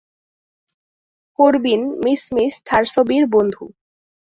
[1.39, 3.63] Corbyn, miss miss থার্সবির বন্ধু।